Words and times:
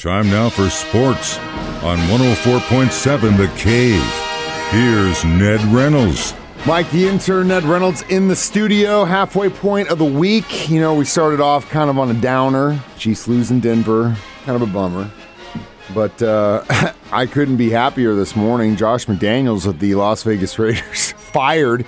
Time 0.00 0.30
now 0.30 0.48
for 0.48 0.70
sports 0.70 1.36
on 1.82 1.98
104.7 2.08 3.36
The 3.36 3.48
Cave. 3.58 4.02
Here's 4.70 5.22
Ned 5.26 5.60
Reynolds. 5.74 6.32
Mike, 6.64 6.90
the 6.90 7.06
intern, 7.06 7.48
Ned 7.48 7.64
Reynolds, 7.64 8.00
in 8.08 8.26
the 8.26 8.34
studio, 8.34 9.04
halfway 9.04 9.50
point 9.50 9.90
of 9.90 9.98
the 9.98 10.06
week. 10.06 10.70
You 10.70 10.80
know, 10.80 10.94
we 10.94 11.04
started 11.04 11.38
off 11.42 11.68
kind 11.68 11.90
of 11.90 11.98
on 11.98 12.10
a 12.10 12.18
downer. 12.18 12.80
Chiefs 12.96 13.28
losing 13.28 13.60
Denver, 13.60 14.16
kind 14.46 14.56
of 14.56 14.66
a 14.66 14.72
bummer. 14.72 15.10
But 15.92 16.22
uh, 16.22 16.64
I 17.12 17.26
couldn't 17.26 17.58
be 17.58 17.68
happier 17.68 18.14
this 18.14 18.34
morning. 18.34 18.76
Josh 18.76 19.04
McDaniels 19.04 19.66
of 19.66 19.80
the 19.80 19.96
Las 19.96 20.22
Vegas 20.22 20.58
Raiders 20.58 21.12
fired. 21.18 21.84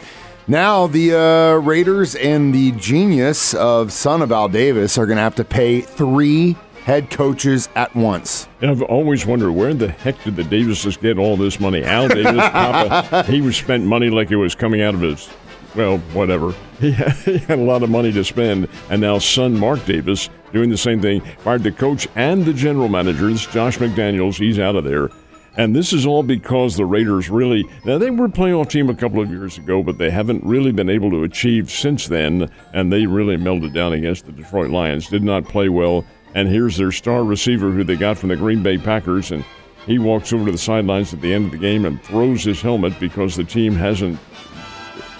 Now 0.47 0.87
the 0.87 1.15
uh, 1.19 1.55
Raiders 1.61 2.15
and 2.15 2.55
the 2.55 2.73
genius 2.73 3.55
of 3.55 3.91
son 3.91 4.21
of 4.21 4.31
Al 4.31 4.51
Davis 4.51 4.99
are 4.99 5.07
going 5.07 5.17
to 5.17 5.23
have 5.23 5.37
to 5.37 5.45
pay 5.45 5.81
three 5.81 6.57
head 6.85 7.11
coaches 7.11 7.69
at 7.75 7.95
once. 7.95 8.49
And 8.61 8.71
I've 8.71 8.83
always 8.83 9.25
wondered 9.25 9.53
where 9.53 9.75
the 9.75 9.89
heck 9.89 10.23
did 10.25 10.37
the 10.37 10.45
Davises 10.45 10.97
get 10.97 11.19
all 11.19 11.37
this 11.37 11.61
money? 11.61 11.85
Al 11.85 12.09
Davis, 12.09 12.37
Papa, 12.37 13.25
he 13.31 13.41
was 13.41 13.57
spent 13.57 13.85
money 13.85 14.11
like 14.11 14.31
it 14.31 14.37
was 14.37 14.55
coming 14.55 14.83
out 14.83 14.95
of 14.95 15.01
his, 15.01 15.29
well, 15.75 15.99
whatever. 16.13 16.55
He 16.81 16.93
had, 16.93 17.13
he 17.25 17.39
had 17.39 17.59
a 17.59 17.63
lot 17.63 17.83
of 17.83 17.91
money 17.91 18.13
to 18.13 18.25
spend, 18.25 18.69
and 18.91 19.01
now 19.01 19.19
son 19.19 19.59
Mark 19.59 19.85
Davis 19.87 20.29
doing 20.53 20.71
the 20.71 20.77
same 20.77 21.01
thing. 21.01 21.21
Fired 21.39 21.63
the 21.63 21.73
coach 21.73 22.09
and 22.17 22.45
the 22.45 22.53
general 22.53 22.89
managers. 22.89 23.47
Josh 23.47 23.79
McDaniels, 23.79 24.37
he's 24.37 24.59
out 24.59 24.77
of 24.77 24.85
there. 24.85 25.09
And 25.57 25.77
this 25.77 25.93
is 25.93 26.07
all 26.07 26.23
because 26.23 26.77
the 26.77 26.87
Raiders 26.87 27.29
really, 27.29 27.69
now 27.85 27.99
they 27.99 28.11
were 28.11 28.25
a 28.25 28.31
playoff 28.31 28.71
team 28.71 28.89
a 28.89 28.95
couple 28.95 29.21
of 29.21 29.31
years 29.31 29.59
ago, 29.59 29.83
but 29.83 29.99
they 29.99 30.11
haven't 30.11 30.43
really 30.45 30.73
been 30.73 30.89
able 30.89 31.11
to 31.11 31.25
achieve 31.25 31.71
since 31.71 32.07
then. 32.07 32.51
And 32.73 32.91
they 32.91 33.05
really 33.05 33.37
melted 33.37 33.75
down 33.75 33.93
against 33.93 34.25
the 34.25 34.33
Detroit 34.33 34.71
Lions. 34.71 35.09
Did 35.09 35.23
not 35.23 35.45
play 35.45 35.69
well. 35.69 36.07
And 36.35 36.49
here's 36.49 36.77
their 36.77 36.93
star 36.93 37.25
receiver 37.25 37.71
who 37.71 37.85
they 37.85 37.97
got 37.97 38.19
from 38.19 38.31
the 38.31 38.37
Green 38.37 38.63
Bay 38.63 38.79
Packers. 38.79 39.31
And 39.31 39.45
he 39.87 39.99
walks 39.99 40.33
over 40.33 40.47
to 40.47 40.53
the 40.53 40.59
sidelines 40.59 41.13
at 41.13 41.21
the 41.21 41.33
end 41.33 41.47
of 41.47 41.51
the 41.53 41.59
game 41.59 41.85
and 41.85 42.03
throws 42.03 42.45
his 42.45 42.63
helmet 42.63 42.99
because 42.99 43.37
the 43.37 43.45
team 43.45 43.75
hasn't 43.75 44.19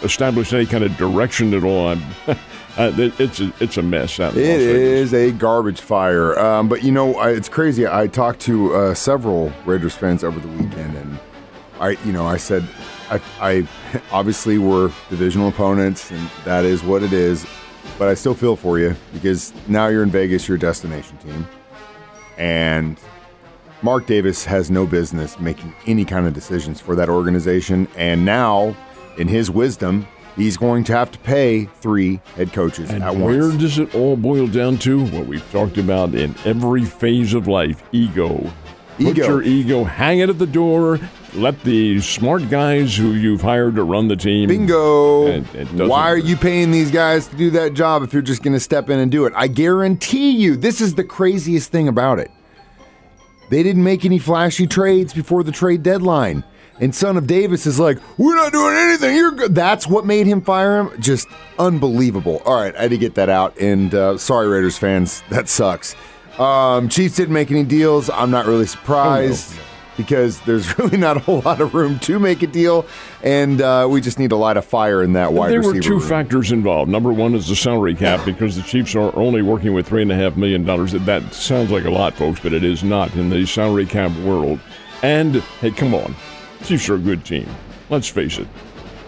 established 0.03 0.53
any 0.53 0.67
kind 0.67 0.85
of 0.85 0.97
direction 0.97 1.53
at 1.55 1.65
all. 1.65 1.97
it's 2.79 3.41
a, 3.41 3.53
it's 3.61 3.77
a 3.77 3.83
mess. 3.83 4.19
Out 4.21 4.37
it 4.37 4.61
is 4.61 5.13
a 5.15 5.33
garbage 5.33 5.81
fire. 5.81 6.39
Um, 6.39 6.69
but 6.69 6.83
you 6.83 6.93
know, 6.93 7.21
it's 7.23 7.49
crazy. 7.49 7.87
I 7.87 8.07
talked 8.07 8.41
to 8.43 8.75
uh, 8.75 8.95
several 8.95 9.53
Raiders 9.65 9.95
fans 9.95 10.25
over 10.25 10.41
the 10.41 10.49
weekend, 10.49 10.97
and 10.97 11.19
I, 11.81 11.91
you 12.05 12.13
know, 12.13 12.27
I 12.27 12.37
said, 12.37 12.67
I, 13.11 13.21
I 13.41 13.69
obviously 14.13 14.59
we're 14.59 14.93
divisional 15.11 15.49
opponents, 15.49 16.11
and 16.11 16.31
that 16.45 16.65
is 16.65 16.83
what 16.83 17.03
it 17.03 17.13
is. 17.13 17.47
But 17.99 18.09
I 18.09 18.15
still 18.15 18.35
feel 18.35 18.57
for 18.57 18.79
you 18.79 18.97
because 19.13 19.53
now 19.69 19.89
you're 19.89 20.03
in 20.03 20.11
Vegas, 20.11 20.49
you're 20.49 20.57
a 20.57 20.61
destination 20.61 21.17
team, 21.19 21.47
and 22.39 22.99
Mark 23.83 24.07
Davis 24.07 24.45
has 24.45 24.71
no 24.71 24.87
business 24.87 25.39
making 25.41 25.75
any 25.87 26.05
kind 26.05 26.27
of 26.27 26.33
decisions 26.35 26.81
for 26.81 26.95
that 26.95 27.09
organization. 27.09 27.89
And 27.97 28.25
now, 28.25 28.77
in 29.19 29.27
his 29.27 29.51
wisdom, 29.51 30.07
he's 30.37 30.57
going 30.57 30.85
to 30.85 30.93
have 30.93 31.11
to 31.13 31.19
pay 31.19 31.65
three 31.81 32.21
head 32.37 32.53
coaches 32.53 32.91
and 32.91 33.03
at 33.03 33.15
where 33.17 33.41
once. 33.41 33.53
Where 33.53 33.59
does 33.59 33.79
it 33.79 33.95
all 33.95 34.17
boil 34.17 34.47
down 34.47 34.79
to? 34.79 35.05
What 35.07 35.27
we've 35.27 35.51
talked 35.51 35.79
about 35.79 36.15
in 36.15 36.35
every 36.45 36.85
phase 36.85 37.35
of 37.35 37.49
life 37.49 37.83
ego. 37.93 38.53
Put 38.99 39.19
Ego. 39.19 39.27
your 39.27 39.43
ego, 39.43 39.85
hang 39.85 40.21
it 40.21 40.29
at 40.29 40.39
the 40.39 40.47
door. 40.47 41.01
Let 41.35 41.63
the 41.63 42.01
smart 42.03 42.51
guys 42.51 42.95
who 42.95 43.13
you've 43.13 43.41
hired 43.41 43.77
to 43.77 43.85
run 43.85 44.09
the 44.09 44.17
team. 44.17 44.49
Bingo. 44.49 45.27
It- 45.29 45.55
it 45.55 45.69
Why 45.89 46.11
are 46.11 46.19
you 46.19 46.37
paying 46.37 46.71
these 46.71 46.91
guys 46.91 47.27
to 47.29 47.37
do 47.37 47.51
that 47.53 47.73
job 47.73 48.03
if 48.03 48.13
you're 48.13 48.21
just 48.21 48.43
going 48.43 48.53
to 48.53 48.61
step 48.61 48.91
in 48.91 48.99
and 48.99 49.11
do 49.11 49.25
it? 49.25 49.33
I 49.35 49.47
guarantee 49.47 50.33
you, 50.33 50.57
this 50.57 50.81
is 50.83 50.95
the 50.95 51.05
craziest 51.05 51.71
thing 51.73 51.89
about 51.89 52.19
it. 52.19 52.31
They 53.49 53.63
didn't 53.63 53.83
make 53.85 54.05
any 54.05 54.19
flashy 54.19 54.67
trades 54.67 55.15
before 55.15 55.43
the 55.43 55.53
trade 55.53 55.83
deadline. 55.83 56.45
And 56.81 56.95
son 56.95 57.17
of 57.17 57.27
Davis 57.27 57.67
is 57.67 57.79
like, 57.79 57.99
we're 58.19 58.35
not 58.35 58.53
doing 58.53 58.75
anything. 58.77 59.15
You're 59.17 59.31
good. 59.33 59.55
That's 59.55 59.87
what 59.87 60.05
made 60.05 60.27
him 60.27 60.41
fire 60.43 60.81
him. 60.81 60.91
Just 61.01 61.29
unbelievable. 61.59 62.43
All 62.45 62.57
right, 62.57 62.75
I 62.77 62.83
had 62.83 62.91
to 62.91 62.99
get 62.99 63.15
that 63.15 63.29
out. 63.29 63.57
And 63.59 63.95
uh, 63.95 64.19
sorry, 64.19 64.49
Raiders 64.49 64.77
fans, 64.79 65.23
that 65.31 65.49
sucks. 65.49 65.95
Um, 66.39 66.89
Chiefs 66.89 67.17
didn't 67.17 67.35
make 67.35 67.51
any 67.51 67.63
deals. 67.65 68.11
I'm 68.11 68.31
not 68.31 68.47
really 68.47 68.67
surprised 68.67 69.55
because 69.97 70.41
there's 70.43 70.79
really 70.79 70.97
not 70.97 71.17
a 71.17 71.21
whole 71.21 71.41
lot 71.41 71.61
of 71.61 71.75
room 71.75 71.99
to 72.01 72.19
make 72.19 72.43
a 72.43 72.47
deal, 72.47 72.87
and 73.23 73.61
uh, 73.61 73.87
we 73.91 74.01
just 74.01 74.19
need 74.19 74.31
to 74.31 74.37
light 74.37 74.57
a 74.57 74.63
fire 74.63 75.03
in 75.03 75.13
that 75.15 75.33
wide 75.33 75.51
there 75.51 75.59
receiver 75.59 75.75
were 75.77 75.83
two 75.83 75.99
room. 75.99 76.09
factors 76.09 76.53
involved. 76.53 76.91
Number 76.91 77.13
one 77.13 77.35
is 77.35 77.49
the 77.49 77.57
salary 77.57 77.95
cap 77.95 78.25
because 78.25 78.57
the 78.57 78.63
Chiefs 78.63 78.95
are 78.95 79.15
only 79.17 79.43
working 79.43 79.75
with 79.75 79.87
three 79.89 80.03
and 80.03 80.11
a 80.13 80.17
half 80.17 80.37
million 80.37 80.65
dollars. 80.65 80.93
That 80.93 81.35
sounds 81.35 81.71
like 81.71 81.85
a 81.85 81.91
lot, 81.91 82.15
folks, 82.15 82.41
but 82.41 82.53
it 82.53 82.65
is 82.65 82.83
not 82.83 83.15
in 83.15 83.31
the 83.31 83.45
salary 83.47 83.87
cap 83.87 84.11
world. 84.19 84.61
And 85.03 85.37
hey, 85.61 85.71
come 85.71 85.95
on, 85.95 86.15
Chiefs 86.65 86.89
are 86.89 86.95
a 86.95 86.99
good 86.99 87.25
team. 87.25 87.49
Let's 87.91 88.09
face 88.09 88.39
it. 88.39 88.47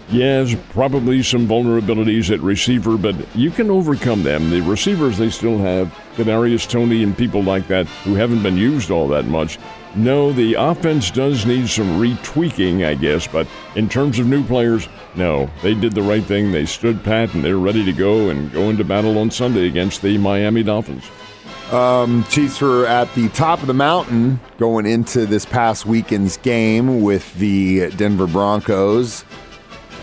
Yes, 0.09 0.55
probably 0.69 1.23
some 1.23 1.47
vulnerabilities 1.47 2.31
at 2.31 2.39
receiver, 2.41 2.95
but 2.95 3.15
you 3.35 3.49
can 3.49 3.71
overcome 3.71 4.21
them. 4.21 4.51
The 4.51 4.61
receivers 4.61 5.17
they 5.17 5.31
still 5.31 5.57
have, 5.57 5.87
Kadarius 6.15 6.69
Toney 6.69 7.01
and 7.01 7.17
people 7.17 7.41
like 7.41 7.67
that 7.69 7.87
who 8.03 8.13
haven't 8.13 8.43
been 8.43 8.55
used 8.55 8.91
all 8.91 9.07
that 9.07 9.25
much. 9.25 9.57
No, 9.95 10.31
the 10.31 10.55
offense 10.55 11.09
does 11.09 11.45
need 11.45 11.69
some 11.69 11.99
retweaking, 11.99 12.85
I 12.85 12.95
guess, 12.95 13.25
but 13.27 13.47
in 13.75 13.89
terms 13.89 14.19
of 14.19 14.27
new 14.27 14.43
players, 14.43 14.87
no. 15.15 15.49
They 15.63 15.73
did 15.73 15.95
the 15.95 16.03
right 16.03 16.23
thing. 16.23 16.51
They 16.51 16.65
stood 16.65 17.03
pat 17.03 17.33
and 17.33 17.43
they're 17.43 17.57
ready 17.57 17.83
to 17.85 17.93
go 17.93 18.29
and 18.29 18.51
go 18.51 18.69
into 18.69 18.83
battle 18.83 19.17
on 19.17 19.31
Sunday 19.31 19.67
against 19.67 20.01
the 20.01 20.17
Miami 20.17 20.63
Dolphins. 20.63 21.09
Um, 21.71 22.23
Chiefs 22.25 22.61
were 22.61 22.85
at 22.85 23.11
the 23.15 23.29
top 23.29 23.61
of 23.61 23.67
the 23.67 23.73
mountain 23.73 24.39
going 24.57 24.85
into 24.85 25.25
this 25.25 25.45
past 25.45 25.85
weekend's 25.85 26.37
game 26.37 27.01
with 27.01 27.33
the 27.35 27.89
Denver 27.91 28.27
Broncos, 28.27 29.25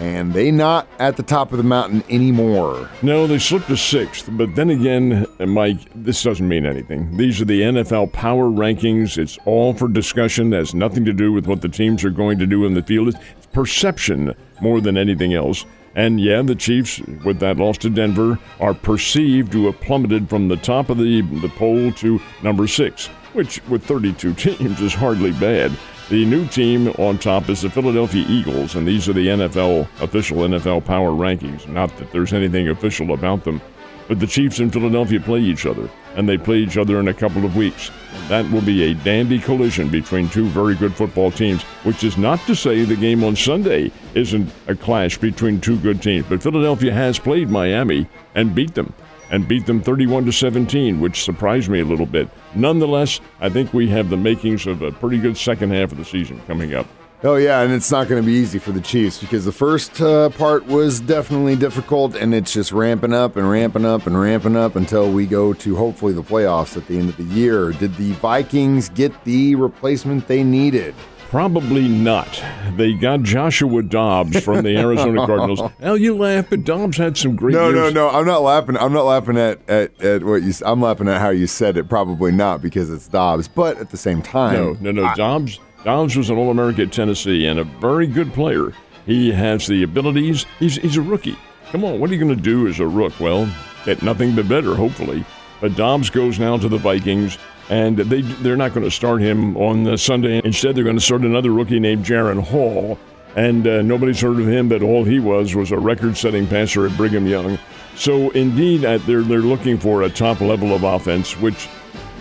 and 0.03 0.35
they 0.35 0.51
not 0.51 0.89
at 0.99 1.17
the 1.17 1.23
top 1.23 1.53
of 1.53 1.59
the 1.59 1.65
mountain 1.65 2.03
anymore. 2.11 2.91
No, 3.03 3.29
they 3.29 3.39
slipped 3.39 3.69
to 3.69 3.77
sixth, 3.77 4.29
but 4.33 4.57
then 4.57 4.71
again, 4.71 5.27
Mike, 5.39 5.79
this 5.95 6.25
doesn't 6.25 6.49
mean 6.49 6.67
anything. 6.67 7.17
These 7.17 7.41
are 7.41 7.45
the 7.45 7.61
NFL 7.61 8.13
power 8.13 8.47
rankings. 8.47 9.17
It's 9.17 9.39
all 9.45 9.73
for 9.75 9.87
discussion, 9.87 10.51
has 10.51 10.75
nothing 10.75 11.05
to 11.05 11.13
do 11.13 11.33
with 11.33 11.47
what 11.47 11.63
the 11.63 11.69
teams 11.69 12.03
are 12.05 12.11
going 12.11 12.41
to 12.41 12.47
do 12.49 12.67
in 12.67 12.75
the 12.75 12.83
field. 12.83 13.15
It's 13.15 13.47
perception 13.53 14.35
more 14.61 14.81
than 14.81 14.97
anything 14.97 15.35
else. 15.35 15.65
And 15.95 16.19
yeah, 16.19 16.43
the 16.43 16.57
Chiefs, 16.57 17.01
with 17.25 17.39
that 17.39 17.59
loss 17.59 17.79
to 17.79 17.91
Denver, 17.91 18.41
are 18.59 18.75
perceived 18.75 19.53
to 19.53 19.67
have 19.67 19.81
plummeted 19.81 20.29
from 20.29 20.49
the 20.49 20.57
top 20.57 20.91
of 20.91 20.99
the, 20.99 21.21
the 21.21 21.51
poll 21.51 21.93
to 21.93 22.21
number 22.43 22.67
six, 22.67 23.07
which 23.35 23.65
with 23.69 23.85
32 23.85 24.35
teams 24.57 24.81
is 24.81 24.95
hardly 24.95 25.31
bad. 25.31 25.71
The 26.09 26.25
new 26.25 26.47
team 26.47 26.89
on 26.99 27.19
top 27.19 27.49
is 27.49 27.63
the 27.63 27.71
Philadelphia 27.71 28.27
Eagles, 28.29 28.75
and 28.75 28.87
these 28.87 29.09
are 29.09 29.13
the 29.13 29.29
NFL 29.29 29.89
official 30.03 30.39
NFL 30.39 30.85
power 30.85 31.11
rankings. 31.11 31.67
Not 31.69 31.97
that 31.97 32.11
there's 32.11 32.33
anything 32.33 32.69
official 32.69 33.15
about 33.15 33.45
them, 33.45 33.63
but 34.09 34.19
the 34.19 34.27
Chiefs 34.27 34.59
and 34.59 34.73
Philadelphia 34.73 35.21
play 35.21 35.41
each 35.41 35.65
other, 35.65 35.89
and 36.17 36.29
they 36.29 36.37
play 36.37 36.59
each 36.59 36.77
other 36.77 36.99
in 36.99 37.09
a 37.09 37.15
couple 37.15 37.45
of 37.45 37.57
weeks. 37.57 37.91
That 38.29 38.51
will 38.51 38.61
be 38.61 38.91
a 38.91 38.95
dandy 38.95 39.39
collision 39.39 39.89
between 39.89 40.29
two 40.29 40.49
very 40.49 40.75
good 40.75 40.95
football 40.95 41.31
teams, 41.31 41.63
which 41.85 42.05
is 42.05 42.19
not 42.19 42.41
to 42.41 42.57
say 42.57 42.85
the 42.85 42.97
game 42.97 43.23
on 43.23 43.37
Sunday 43.37 43.93
isn't 44.15 44.53
a 44.67 44.75
clash 44.75 45.17
between 45.17 45.61
two 45.61 45.79
good 45.79 46.03
teams. 46.03 46.27
But 46.29 46.43
Philadelphia 46.43 46.93
has 46.93 47.19
played 47.19 47.49
Miami 47.49 48.07
and 48.35 48.55
beat 48.55 48.75
them 48.75 48.93
and 49.33 49.49
beat 49.49 49.67
them 49.67 49.83
31 49.83 50.27
to 50.27 50.33
17, 50.33 51.01
which 51.01 51.25
surprised 51.25 51.69
me 51.69 51.81
a 51.81 51.85
little 51.85 52.07
bit. 52.07 52.29
Nonetheless, 52.55 53.21
I 53.41 53.49
think 53.49 53.75
we 53.75 53.89
have 53.89 54.11
the 54.11 54.17
makings 54.17 54.67
of 54.67 54.83
a 54.83 54.93
pretty 54.93 55.19
good 55.19 55.37
second 55.37 55.73
half 55.73 55.91
of 55.91 55.99
the 55.99 56.05
season 56.05 56.41
coming 56.47 56.75
up. 56.75 56.87
Oh 57.25 57.37
yeah, 57.37 57.63
and 57.63 57.73
it's 57.73 57.91
not 57.91 58.09
going 58.09 58.21
to 58.21 58.27
be 58.27 58.33
easy 58.33 58.59
for 58.59 58.73
the 58.73 58.81
Chiefs 58.81 59.21
because 59.21 59.45
the 59.45 59.53
first 59.53 60.01
uh, 60.01 60.29
part 60.31 60.67
was 60.67 60.99
definitely 60.99 61.55
difficult, 61.55 62.17
and 62.17 62.35
it's 62.35 62.53
just 62.53 62.73
ramping 62.73 63.13
up 63.13 63.37
and 63.37 63.49
ramping 63.49 63.85
up 63.85 64.09
and 64.09 64.21
ramping 64.21 64.57
up 64.57 64.75
until 64.75 65.11
we 65.11 65.27
go 65.27 65.53
to 65.53 65.77
hopefully 65.77 66.13
the 66.13 66.23
playoffs 66.23 66.77
at 66.77 66.87
the 66.89 66.99
end 66.99 67.09
of 67.11 67.17
the 67.17 67.35
year. 67.35 67.71
Did 67.71 67.95
the 67.95 68.11
Vikings 68.15 68.89
get 68.89 69.13
the 69.25 69.55
replacement 69.55 70.27
they 70.27 70.43
needed? 70.43 70.97
Probably 71.33 71.89
not. 71.89 72.45
They 72.77 72.93
got 72.93 73.23
Joshua 73.23 73.83
Dobbs 73.83 74.39
from 74.45 74.63
the 74.65 74.77
Arizona 74.77 75.25
Cardinals. 75.27 75.63
Now 75.81 75.95
you 75.95 76.15
laugh, 76.15 76.51
but 76.51 76.63
Dobbs 76.65 76.99
had 76.99 77.17
some 77.17 77.37
great 77.37 77.55
No, 77.55 77.71
no, 77.71 77.85
years. 77.85 77.95
no. 77.95 78.11
I'm 78.11 78.27
not 78.27 78.43
laughing. 78.43 78.77
I'm 78.77 78.93
not 78.93 79.07
laughing 79.07 79.39
at, 79.39 79.67
at, 79.67 79.99
at 80.03 80.25
what 80.25 80.43
you. 80.43 80.53
I'm 80.67 80.83
laughing 80.83 81.09
at 81.09 81.23
how 81.23 81.31
you 81.31 81.47
said 81.47 81.79
it. 81.79 81.89
Probably 81.89 82.33
not 82.33 82.61
because 82.61 82.91
it's 82.91 83.09
Dobbs, 83.09 83.49
but 83.49 83.79
at 83.79 83.89
the 83.89 83.97
same 83.97 84.21
time, 84.21 84.57
No, 84.57 84.77
no, 84.79 84.91
no. 84.91 85.15
Dobbs, 85.15 85.59
Dobbs 85.85 86.17
was 86.19 86.29
an 86.29 86.37
All 86.37 86.51
American 86.51 86.89
at 86.89 86.93
Tennessee 86.93 87.47
and 87.47 87.59
a 87.59 87.65
very 87.65 88.07
good 88.07 88.35
player. 88.35 88.75
He 89.07 89.33
has 89.33 89.67
the 89.67 89.83
abilities. 89.85 90.45
He's, 90.59 90.77
he's 90.77 90.99
a 90.99 91.03
rookie. 91.03 91.39
Come 91.71 91.83
on, 91.83 91.99
what 91.99 92.11
are 92.11 92.13
you 92.13 92.23
going 92.23 92.37
to 92.37 92.43
do 92.43 92.69
as 92.69 92.79
a 92.79 92.87
rook? 92.87 93.19
Well, 93.19 93.51
get 93.87 94.03
nothing 94.03 94.37
but 94.37 94.47
better, 94.51 94.75
hopefully. 94.75 95.25
But 95.63 95.77
Dobbs 95.77 96.11
goes 96.11 96.41
now 96.41 96.59
to 96.59 96.69
the 96.69 96.77
Vikings, 96.77 97.39
and 97.71 97.97
they 97.97 98.21
they're 98.21 98.57
not 98.57 98.75
going 98.75 98.85
to 98.85 98.91
start 98.91 99.23
him 99.23 99.57
on 99.57 99.85
the 99.85 99.97
Sunday. 99.97 100.43
Instead, 100.45 100.75
they're 100.75 100.83
going 100.83 100.99
to 100.99 101.03
start 101.03 101.23
another 101.23 101.53
rookie 101.53 101.79
named 101.79 102.05
Jaren 102.05 102.43
Hall. 102.43 102.99
And 103.37 103.67
uh, 103.67 103.81
nobody's 103.81 104.21
heard 104.21 104.41
of 104.41 104.49
him, 104.49 104.69
but 104.69 104.83
all 104.83 105.05
he 105.05 105.21
was 105.21 105.55
was 105.55 105.71
a 105.71 105.79
record-setting 105.79 106.49
passer 106.49 106.85
at 106.85 106.95
Brigham 106.97 107.27
Young. 107.27 107.59
So 107.95 108.31
indeed, 108.31 108.85
uh, 108.85 108.99
they're 108.99 109.23
they're 109.23 109.39
looking 109.39 109.79
for 109.79 110.03
a 110.03 110.11
top 110.11 110.41
level 110.41 110.75
of 110.75 110.83
offense, 110.83 111.39
which 111.39 111.69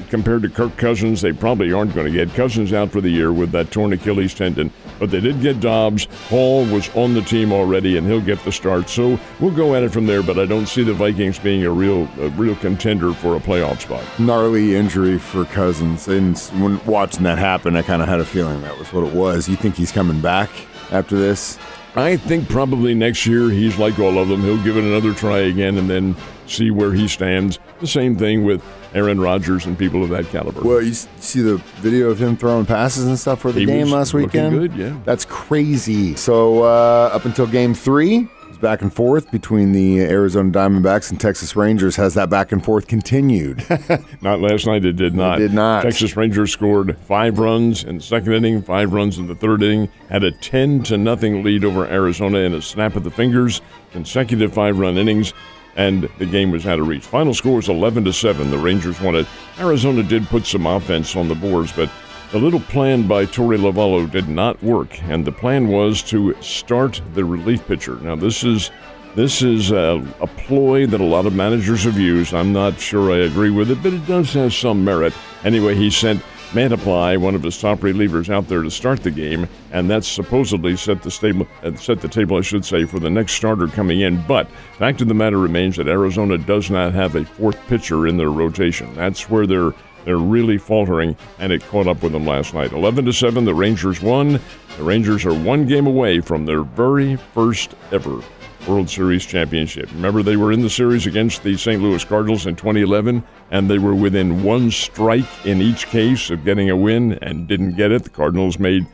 compared 0.09 0.43
to 0.43 0.49
Kirk 0.49 0.77
Cousins, 0.77 1.19
they 1.21 1.33
probably 1.33 1.73
aren't 1.73 1.95
going 1.95 2.05
to 2.05 2.13
get 2.13 2.35
Cousins 2.35 2.73
out 2.73 2.91
for 2.91 3.01
the 3.01 3.09
year 3.09 3.33
with 3.33 3.51
that 3.53 3.71
torn 3.71 3.91
Achilles 3.91 4.35
tendon. 4.35 4.71
But 5.01 5.09
they 5.09 5.19
did 5.19 5.41
get 5.41 5.59
Dobbs. 5.59 6.05
Hall 6.29 6.63
was 6.65 6.95
on 6.95 7.15
the 7.15 7.23
team 7.23 7.51
already, 7.51 7.97
and 7.97 8.05
he'll 8.05 8.21
get 8.21 8.37
the 8.43 8.51
start. 8.51 8.87
So 8.87 9.19
we'll 9.39 9.49
go 9.49 9.73
at 9.73 9.81
it 9.81 9.89
from 9.89 10.05
there. 10.05 10.21
But 10.21 10.37
I 10.37 10.45
don't 10.45 10.67
see 10.67 10.83
the 10.83 10.93
Vikings 10.93 11.39
being 11.39 11.65
a 11.65 11.71
real, 11.71 12.03
a 12.19 12.29
real 12.29 12.55
contender 12.55 13.11
for 13.11 13.35
a 13.35 13.39
playoff 13.39 13.81
spot. 13.81 14.03
Gnarly 14.19 14.75
injury 14.75 15.17
for 15.17 15.45
Cousins, 15.45 16.07
and 16.07 16.37
when 16.61 16.79
watching 16.85 17.23
that 17.23 17.39
happen, 17.39 17.75
I 17.75 17.81
kind 17.81 18.03
of 18.03 18.07
had 18.07 18.19
a 18.19 18.25
feeling 18.25 18.61
that 18.61 18.77
was 18.77 18.93
what 18.93 19.03
it 19.03 19.11
was. 19.11 19.49
You 19.49 19.55
think 19.55 19.73
he's 19.73 19.91
coming 19.91 20.21
back 20.21 20.51
after 20.91 21.17
this? 21.17 21.57
I 21.95 22.15
think 22.15 22.47
probably 22.47 22.93
next 22.93 23.25
year 23.25 23.49
he's 23.49 23.79
like 23.79 23.97
all 23.97 24.19
of 24.19 24.29
them. 24.29 24.41
He'll 24.41 24.63
give 24.63 24.77
it 24.77 24.83
another 24.83 25.15
try 25.15 25.39
again 25.39 25.79
and 25.79 25.89
then 25.89 26.15
see 26.45 26.69
where 26.69 26.93
he 26.93 27.07
stands. 27.07 27.57
The 27.79 27.87
same 27.87 28.15
thing 28.15 28.45
with 28.45 28.63
Aaron 28.93 29.19
Rodgers 29.19 29.65
and 29.65 29.77
people 29.77 30.03
of 30.03 30.09
that 30.09 30.27
caliber. 30.29 30.61
Well, 30.61 30.81
you 30.81 30.93
see 30.93 31.41
the 31.41 31.57
video 31.77 32.09
of 32.09 32.21
him 32.21 32.35
throwing 32.35 32.65
passes 32.65 33.05
and 33.05 33.17
stuff 33.17 33.39
for 33.41 33.51
the 33.51 33.61
He 33.61 33.65
game 33.65 33.83
was 33.83 33.91
last 33.91 34.13
weekend. 34.13 34.53
good, 34.57 34.73
yeah. 34.75 34.97
that's 35.05 35.25
crazy. 35.25 36.15
So 36.15 36.63
uh, 36.63 37.09
up 37.13 37.25
until 37.25 37.47
game 37.47 37.73
three, 37.73 38.17
it 38.17 38.47
was 38.47 38.57
back 38.57 38.81
and 38.81 38.93
forth 38.93 39.31
between 39.31 39.71
the 39.71 40.01
Arizona 40.01 40.51
Diamondbacks 40.51 41.09
and 41.09 41.19
Texas 41.21 41.55
Rangers. 41.55 41.95
Has 41.95 42.15
that 42.15 42.29
back 42.29 42.51
and 42.51 42.63
forth 42.63 42.87
continued? 42.87 43.63
Not 44.21 44.41
last 44.41 44.65
night. 44.67 44.83
It 44.83 44.97
did 44.97 45.15
not. 45.15 45.39
did 45.39 45.53
not. 45.53 45.83
Texas 45.83 46.17
Rangers 46.17 46.51
scored 46.51 46.97
five 46.99 47.39
runs 47.39 47.83
in 47.85 47.95
the 47.97 48.03
second 48.03 48.33
inning, 48.33 48.61
five 48.61 48.91
runs 48.91 49.17
in 49.17 49.27
the 49.27 49.35
third 49.35 49.63
inning, 49.63 49.87
had 50.09 50.23
a 50.25 50.31
ten 50.31 50.83
to 50.83 50.97
nothing 50.97 51.43
lead 51.43 51.63
over 51.63 51.85
Arizona 51.87 52.39
in 52.39 52.53
a 52.53 52.61
snap 52.61 52.95
of 52.97 53.03
the 53.05 53.11
fingers, 53.11 53.61
consecutive 53.91 54.53
five-run 54.53 54.97
innings, 54.97 55.33
and 55.75 56.09
the 56.17 56.25
game 56.25 56.51
was 56.51 56.65
out 56.65 56.79
of 56.79 56.87
reach. 56.87 57.05
Final 57.05 57.33
score 57.33 57.55
was 57.55 57.69
eleven 57.69 58.03
to 58.05 58.13
seven. 58.13 58.51
The 58.51 58.57
Rangers 58.57 58.99
won 59.01 59.15
it. 59.15 59.27
Arizona 59.59 60.03
did 60.03 60.25
put 60.27 60.45
some 60.45 60.65
offense 60.65 61.15
on 61.15 61.27
the 61.27 61.35
boards, 61.35 61.71
but 61.71 61.89
the 62.31 62.39
little 62.39 62.59
plan 62.61 63.07
by 63.07 63.25
Torey 63.25 63.57
Lovullo 63.57 64.09
did 64.09 64.29
not 64.29 64.61
work, 64.63 65.01
and 65.03 65.25
the 65.25 65.31
plan 65.31 65.67
was 65.67 66.01
to 66.03 66.33
start 66.41 67.01
the 67.13 67.25
relief 67.25 67.65
pitcher. 67.67 67.95
Now 67.97 68.15
this 68.15 68.43
is 68.43 68.71
this 69.15 69.41
is 69.41 69.71
a, 69.71 70.05
a 70.21 70.27
ploy 70.27 70.87
that 70.87 71.01
a 71.01 71.05
lot 71.05 71.25
of 71.25 71.35
managers 71.35 71.83
have 71.83 71.99
used. 71.99 72.33
I'm 72.33 72.53
not 72.53 72.79
sure 72.79 73.11
I 73.11 73.25
agree 73.25 73.49
with 73.49 73.69
it, 73.69 73.83
but 73.83 73.91
it 73.93 74.05
does 74.07 74.31
have 74.33 74.53
some 74.53 74.85
merit. 74.85 75.13
Anyway, 75.43 75.75
he 75.75 75.89
sent 75.89 76.23
Mantiply, 76.51 77.17
one 77.17 77.33
of 77.33 77.43
his 77.43 77.59
top 77.59 77.79
relievers, 77.79 78.29
out 78.29 78.49
there 78.49 78.61
to 78.61 78.69
start 78.69 79.03
the 79.03 79.11
game, 79.11 79.47
and 79.71 79.89
that's 79.89 80.07
supposedly 80.07 80.75
set 80.75 81.01
the 81.01 81.09
stable, 81.09 81.47
uh, 81.63 81.73
set 81.75 82.01
the 82.01 82.09
table, 82.09 82.35
I 82.35 82.41
should 82.41 82.65
say, 82.65 82.83
for 82.83 82.99
the 82.99 83.09
next 83.09 83.33
starter 83.33 83.67
coming 83.67 84.01
in. 84.01 84.21
But 84.27 84.49
fact 84.77 84.99
of 84.99 85.07
the 85.07 85.13
matter 85.13 85.37
remains 85.37 85.77
that 85.77 85.87
Arizona 85.87 86.37
does 86.37 86.69
not 86.69 86.93
have 86.93 87.15
a 87.15 87.23
fourth 87.23 87.57
pitcher 87.67 88.05
in 88.05 88.17
their 88.17 88.31
rotation. 88.31 88.93
That's 88.95 89.29
where 89.29 89.47
they're 89.47 89.71
they're 90.03 90.17
really 90.17 90.57
faltering, 90.57 91.15
and 91.39 91.53
it 91.53 91.63
caught 91.67 91.87
up 91.87 92.03
with 92.03 92.11
them 92.11 92.25
last 92.25 92.53
night. 92.53 92.73
11 92.73 93.05
to 93.05 93.13
7, 93.13 93.45
the 93.45 93.53
Rangers 93.53 94.01
won. 94.01 94.39
The 94.77 94.83
Rangers 94.83 95.25
are 95.25 95.33
one 95.33 95.67
game 95.67 95.85
away 95.85 96.21
from 96.21 96.45
their 96.45 96.63
very 96.63 97.15
first 97.15 97.75
ever 97.91 98.21
World 98.67 98.89
Series 98.89 99.25
championship. 99.25 99.91
Remember, 99.93 100.21
they 100.21 100.37
were 100.37 100.51
in 100.51 100.61
the 100.61 100.69
series 100.69 101.07
against 101.07 101.43
the 101.43 101.57
St. 101.57 101.81
Louis 101.81 102.03
Cardinals 102.03 102.45
in 102.45 102.55
2011, 102.55 103.23
and 103.49 103.69
they 103.69 103.79
were 103.79 103.95
within 103.95 104.43
one 104.43 104.69
strike 104.69 105.45
in 105.45 105.61
each 105.61 105.87
case 105.87 106.29
of 106.29 106.45
getting 106.45 106.69
a 106.69 106.77
win 106.77 107.13
and 107.21 107.47
didn't 107.47 107.75
get 107.75 107.91
it. 107.91 108.03
The 108.03 108.09
Cardinals 108.09 108.59
made 108.59 108.85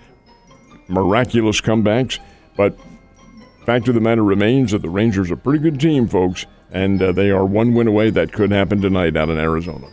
miraculous 0.87 1.59
comebacks, 1.59 2.19
but 2.55 2.77
fact 3.65 3.87
of 3.87 3.95
the 3.95 4.01
matter 4.01 4.23
remains 4.23 4.71
that 4.71 4.81
the 4.81 4.89
Rangers 4.89 5.29
are 5.31 5.35
a 5.35 5.37
pretty 5.37 5.59
good 5.59 5.79
team, 5.79 6.07
folks, 6.07 6.45
and 6.71 7.01
uh, 7.01 7.11
they 7.11 7.29
are 7.29 7.45
one 7.45 7.73
win 7.73 7.87
away. 7.87 8.09
That 8.09 8.31
could 8.31 8.51
happen 8.51 8.81
tonight 8.81 9.17
out 9.17 9.29
in 9.29 9.37
Arizona. 9.37 9.87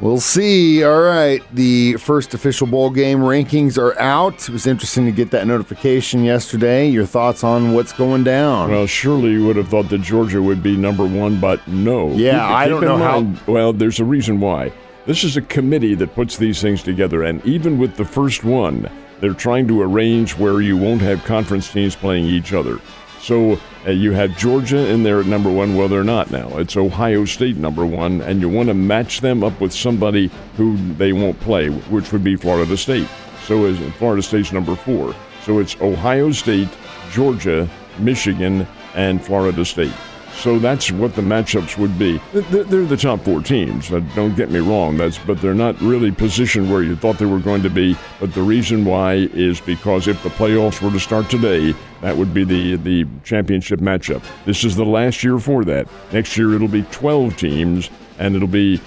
We'll 0.00 0.20
see. 0.20 0.82
All 0.82 1.00
right. 1.00 1.42
The 1.54 1.94
first 1.94 2.34
official 2.34 2.66
bowl 2.66 2.90
game 2.90 3.18
rankings 3.18 3.78
are 3.78 3.96
out. 4.00 4.34
It 4.48 4.50
was 4.50 4.66
interesting 4.66 5.04
to 5.06 5.12
get 5.12 5.30
that 5.30 5.46
notification 5.46 6.24
yesterday. 6.24 6.88
Your 6.88 7.06
thoughts 7.06 7.44
on 7.44 7.72
what's 7.72 7.92
going 7.92 8.24
down? 8.24 8.70
Well, 8.70 8.86
surely 8.86 9.30
you 9.30 9.46
would 9.46 9.56
have 9.56 9.68
thought 9.68 9.88
that 9.90 10.02
Georgia 10.02 10.42
would 10.42 10.62
be 10.62 10.76
number 10.76 11.06
one, 11.06 11.38
but 11.40 11.66
no. 11.68 12.10
Yeah, 12.12 12.44
I 12.44 12.66
don't 12.68 12.80
know 12.82 12.96
how- 12.98 13.26
Well, 13.46 13.72
there's 13.72 14.00
a 14.00 14.04
reason 14.04 14.40
why. 14.40 14.72
This 15.06 15.22
is 15.24 15.36
a 15.36 15.42
committee 15.42 15.94
that 15.96 16.14
puts 16.14 16.36
these 16.36 16.60
things 16.62 16.82
together, 16.82 17.22
and 17.24 17.44
even 17.44 17.78
with 17.78 17.96
the 17.96 18.04
first 18.04 18.44
one, 18.44 18.88
they're 19.20 19.34
trying 19.34 19.68
to 19.68 19.82
arrange 19.82 20.36
where 20.38 20.60
you 20.60 20.76
won't 20.76 21.00
have 21.02 21.24
conference 21.24 21.70
teams 21.72 21.94
playing 21.96 22.24
each 22.24 22.52
other. 22.52 22.78
So 23.22 23.60
uh, 23.86 23.90
you 23.90 24.10
have 24.12 24.36
Georgia 24.36 24.88
in 24.88 25.04
there 25.04 25.20
at 25.20 25.26
number 25.26 25.48
one. 25.48 25.76
Well, 25.76 25.88
they're 25.88 26.02
not 26.02 26.32
now. 26.32 26.58
It's 26.58 26.76
Ohio 26.76 27.24
State 27.24 27.56
number 27.56 27.86
one, 27.86 28.20
and 28.20 28.40
you 28.40 28.48
want 28.48 28.68
to 28.68 28.74
match 28.74 29.20
them 29.20 29.44
up 29.44 29.60
with 29.60 29.72
somebody 29.72 30.28
who 30.56 30.76
they 30.94 31.12
won't 31.12 31.38
play, 31.38 31.68
which 31.68 32.10
would 32.10 32.24
be 32.24 32.34
Florida 32.34 32.76
State. 32.76 33.08
So 33.44 33.66
is 33.66 33.78
Florida 33.94 34.22
State's 34.22 34.52
number 34.52 34.74
four. 34.74 35.14
So 35.44 35.60
it's 35.60 35.80
Ohio 35.80 36.32
State, 36.32 36.68
Georgia, 37.12 37.70
Michigan, 38.00 38.66
and 38.94 39.24
Florida 39.24 39.64
State. 39.64 39.94
So 40.34 40.58
that's 40.58 40.90
what 40.90 41.14
the 41.14 41.22
matchups 41.22 41.78
would 41.78 41.98
be. 41.98 42.20
They're 42.32 42.84
the 42.84 42.96
top 42.96 43.20
four 43.20 43.42
teams. 43.42 43.90
Don't 43.90 44.34
get 44.34 44.50
me 44.50 44.58
wrong. 44.60 44.96
That's 44.96 45.18
but 45.18 45.40
they're 45.40 45.54
not 45.54 45.80
really 45.80 46.10
positioned 46.10 46.70
where 46.70 46.82
you 46.82 46.96
thought 46.96 47.18
they 47.18 47.26
were 47.26 47.38
going 47.38 47.62
to 47.62 47.70
be. 47.70 47.96
But 48.18 48.34
the 48.34 48.42
reason 48.42 48.84
why 48.84 49.14
is 49.14 49.60
because 49.60 50.08
if 50.08 50.22
the 50.22 50.30
playoffs 50.30 50.82
were 50.82 50.90
to 50.90 51.00
start 51.00 51.30
today, 51.30 51.74
that 52.00 52.16
would 52.16 52.34
be 52.34 52.44
the 52.44 52.76
the 52.76 53.06
championship 53.24 53.80
matchup. 53.80 54.22
This 54.44 54.64
is 54.64 54.74
the 54.74 54.84
last 54.84 55.22
year 55.22 55.38
for 55.38 55.64
that. 55.64 55.86
Next 56.12 56.36
year 56.36 56.54
it'll 56.54 56.68
be 56.68 56.82
12 56.84 57.36
teams, 57.36 57.90
and 58.18 58.34
it'll 58.34 58.48
be 58.48 58.80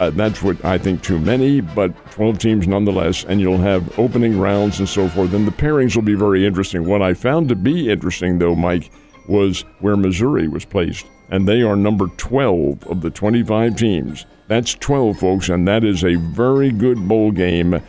uh, 0.00 0.10
that's 0.10 0.42
what 0.42 0.62
I 0.64 0.78
think 0.78 1.02
too 1.02 1.18
many, 1.18 1.60
but 1.60 1.94
12 2.12 2.38
teams 2.38 2.68
nonetheless, 2.68 3.24
and 3.24 3.40
you'll 3.40 3.58
have 3.58 3.98
opening 3.98 4.38
rounds 4.38 4.78
and 4.78 4.88
so 4.88 5.08
forth. 5.08 5.32
And 5.32 5.46
the 5.46 5.52
pairings 5.52 5.94
will 5.94 6.02
be 6.02 6.14
very 6.14 6.46
interesting. 6.46 6.84
What 6.84 7.02
I 7.02 7.14
found 7.14 7.48
to 7.48 7.56
be 7.56 7.90
interesting, 7.90 8.38
though, 8.38 8.54
Mike, 8.54 8.90
was 9.26 9.62
where 9.80 9.96
Missouri 9.96 10.48
was 10.48 10.64
placed, 10.64 11.06
and 11.30 11.46
they 11.46 11.62
are 11.62 11.76
number 11.76 12.08
12 12.08 12.86
of 12.86 13.00
the 13.00 13.10
25 13.10 13.76
teams. 13.76 14.26
That's 14.48 14.74
12, 14.74 15.18
folks, 15.18 15.48
and 15.48 15.66
that 15.68 15.84
is 15.84 16.04
a 16.04 16.16
very 16.16 16.70
good 16.70 17.08
bowl 17.08 17.30
game 17.30 17.80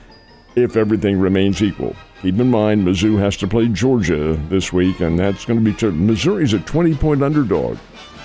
if 0.56 0.76
everything 0.76 1.20
remains 1.20 1.62
equal. 1.62 1.96
Keep 2.22 2.40
in 2.40 2.50
mind, 2.50 2.88
Mizzou 2.88 3.20
has 3.20 3.36
to 3.38 3.48
play 3.48 3.68
Georgia 3.68 4.40
this 4.48 4.72
week, 4.72 5.02
and 5.02 5.20
that's 5.20 5.44
going 5.44 5.60
to 5.60 5.66
be. 5.66 5.74
T- 5.76 5.90
Missouri's 5.90 6.54
a 6.54 6.60
20 6.60 6.96
point 6.96 7.22
underdog. 7.22 7.78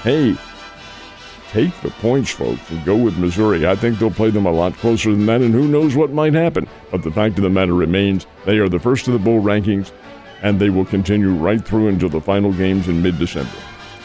Hey, 0.02 0.36
take 1.50 1.74
the 1.80 1.90
points, 1.90 2.30
folks, 2.30 2.70
and 2.70 2.84
go 2.84 2.96
with 2.96 3.18
Missouri. 3.18 3.66
I 3.66 3.74
think 3.74 3.98
they'll 3.98 4.10
play 4.10 4.30
them 4.30 4.46
a 4.46 4.52
lot 4.52 4.74
closer 4.74 5.10
than 5.10 5.26
that, 5.26 5.40
and 5.40 5.52
who 5.52 5.66
knows 5.66 5.96
what 5.96 6.12
might 6.12 6.34
happen. 6.34 6.68
But 6.92 7.02
the 7.02 7.10
fact 7.10 7.38
of 7.38 7.42
the 7.42 7.50
matter 7.50 7.74
remains, 7.74 8.26
they 8.44 8.58
are 8.58 8.68
the 8.68 8.78
first 8.78 9.08
of 9.08 9.14
the 9.14 9.18
bowl 9.18 9.42
rankings, 9.42 9.90
and 10.42 10.60
they 10.60 10.70
will 10.70 10.84
continue 10.84 11.32
right 11.32 11.64
through 11.64 11.88
until 11.88 12.08
the 12.08 12.20
final 12.20 12.52
games 12.52 12.88
in 12.88 13.02
mid 13.02 13.18
December. 13.18 13.50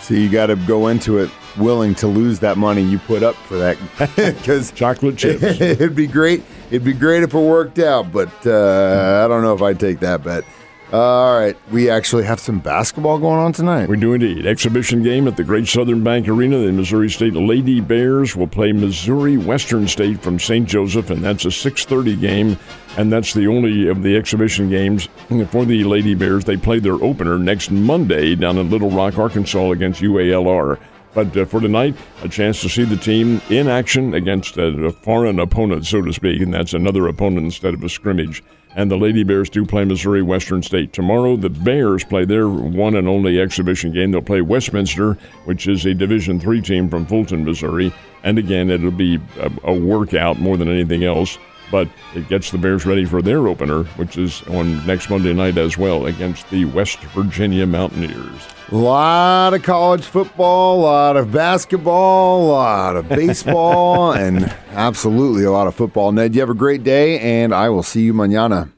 So 0.01 0.15
you 0.15 0.29
got 0.29 0.47
to 0.47 0.55
go 0.55 0.87
into 0.87 1.19
it 1.19 1.29
willing 1.57 1.95
to 1.95 2.07
lose 2.07 2.39
that 2.39 2.57
money 2.57 2.81
you 2.81 2.99
put 2.99 3.23
up 3.23 3.35
for 3.35 3.57
that 3.57 3.77
because 4.15 4.71
Chocolate 4.71 5.17
chips. 5.17 5.43
it'd 5.61 5.95
be 5.95 6.07
great. 6.07 6.43
It'd 6.69 6.83
be 6.83 6.93
great 6.93 7.23
if 7.23 7.33
it 7.33 7.39
worked 7.39 7.79
out, 7.79 8.11
but 8.11 8.29
uh, 8.45 9.23
I 9.23 9.27
don't 9.27 9.43
know 9.43 9.53
if 9.53 9.61
I'd 9.61 9.79
take 9.79 9.99
that 9.99 10.23
bet. 10.23 10.43
All 10.93 11.39
right, 11.39 11.57
we 11.71 11.89
actually 11.89 12.23
have 12.25 12.39
some 12.39 12.59
basketball 12.59 13.17
going 13.17 13.39
on 13.39 13.51
tonight. 13.51 13.89
We 13.89 13.97
do 13.97 14.13
indeed. 14.13 14.45
Exhibition 14.45 15.01
game 15.01 15.27
at 15.27 15.35
the 15.35 15.43
Great 15.43 15.67
Southern 15.67 16.03
Bank 16.03 16.27
Arena. 16.27 16.59
The 16.59 16.71
Missouri 16.71 17.09
State 17.09 17.33
Lady 17.33 17.81
Bears 17.81 18.35
will 18.35 18.45
play 18.45 18.73
Missouri 18.73 19.35
Western 19.35 19.87
State 19.87 20.21
from 20.21 20.37
St. 20.37 20.69
Joseph, 20.69 21.09
and 21.09 21.23
that's 21.23 21.45
a 21.45 21.51
6:30 21.51 22.15
game. 22.21 22.59
And 22.95 23.11
that's 23.11 23.33
the 23.33 23.47
only 23.47 23.87
of 23.87 24.03
the 24.03 24.15
exhibition 24.15 24.69
games 24.69 25.09
for 25.49 25.65
the 25.65 25.83
Lady 25.83 26.13
Bears. 26.13 26.45
They 26.45 26.57
play 26.57 26.77
their 26.77 27.03
opener 27.03 27.39
next 27.39 27.71
Monday 27.71 28.35
down 28.35 28.59
in 28.59 28.69
Little 28.69 28.91
Rock, 28.91 29.17
Arkansas, 29.17 29.71
against 29.71 30.03
UALR. 30.03 30.77
But 31.15 31.35
uh, 31.35 31.45
for 31.45 31.59
tonight, 31.59 31.95
a 32.21 32.29
chance 32.29 32.61
to 32.61 32.69
see 32.69 32.83
the 32.83 32.97
team 32.97 33.41
in 33.49 33.67
action 33.67 34.13
against 34.13 34.57
a, 34.57 34.67
a 34.85 34.91
foreign 34.91 35.39
opponent, 35.39 35.87
so 35.87 36.03
to 36.03 36.13
speak, 36.13 36.39
and 36.39 36.53
that's 36.53 36.73
another 36.73 37.07
opponent 37.07 37.45
instead 37.45 37.73
of 37.73 37.83
a 37.83 37.89
scrimmage. 37.89 38.43
And 38.75 38.89
the 38.89 38.97
Lady 38.97 39.23
Bears 39.23 39.49
do 39.49 39.65
play 39.65 39.85
Missouri 39.85 40.21
Western 40.21 40.63
State. 40.63 40.93
Tomorrow, 40.93 41.37
the 41.37 41.49
Bears 41.49 42.03
play 42.03 42.25
their 42.25 42.49
one 42.49 42.95
and 42.95 43.07
only 43.07 43.39
exhibition 43.39 43.91
game. 43.93 44.11
They'll 44.11 44.21
play 44.21 44.41
Westminster, 44.41 45.13
which 45.45 45.67
is 45.67 45.85
a 45.85 45.93
Division 45.93 46.39
three 46.39 46.61
team 46.61 46.89
from 46.89 47.05
Fulton, 47.05 47.45
Missouri. 47.45 47.93
And 48.23 48.39
again, 48.39 48.69
it'll 48.69 48.89
be 48.89 49.19
a, 49.39 49.51
a 49.65 49.73
workout 49.73 50.39
more 50.39 50.57
than 50.57 50.69
anything 50.69 51.03
else. 51.03 51.37
But 51.73 51.89
it 52.13 52.29
gets 52.29 52.51
the 52.51 52.59
Bears 52.59 52.85
ready 52.85 53.03
for 53.03 53.23
their 53.23 53.47
opener, 53.47 53.85
which 53.95 54.15
is 54.15 54.43
on 54.43 54.85
next 54.85 55.09
Monday 55.09 55.33
night 55.33 55.57
as 55.57 55.75
well 55.75 56.05
against 56.05 56.47
the 56.51 56.65
West 56.65 56.99
Virginia 57.15 57.65
Mountaineers. 57.65 58.47
A 58.71 58.75
lot 58.75 59.55
of 59.55 59.63
college 59.63 60.03
football, 60.03 60.81
a 60.81 60.83
lot 60.83 61.17
of 61.17 61.31
basketball, 61.31 62.43
a 62.43 62.47
lot 62.51 62.95
of 62.95 63.09
baseball, 63.09 64.11
and 64.25 64.55
absolutely 64.73 65.45
a 65.45 65.51
lot 65.51 65.65
of 65.65 65.73
football. 65.73 66.11
Ned, 66.11 66.35
you 66.35 66.41
have 66.41 66.51
a 66.51 66.53
great 66.53 66.83
day, 66.83 67.19
and 67.19 67.55
I 67.55 67.69
will 67.69 67.81
see 67.81 68.03
you 68.03 68.13
mañana. 68.13 68.69